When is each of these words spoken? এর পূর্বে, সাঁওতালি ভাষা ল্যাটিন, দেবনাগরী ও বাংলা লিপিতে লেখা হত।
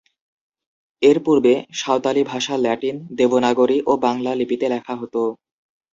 এর 1.01 1.17
পূর্বে, 1.25 1.51
সাঁওতালি 1.73 2.21
ভাষা 2.23 2.55
ল্যাটিন, 2.57 2.95
দেবনাগরী 3.17 3.77
ও 3.85 3.93
বাংলা 4.05 4.31
লিপিতে 4.35 4.67
লেখা 4.69 4.93
হত। 4.95 5.15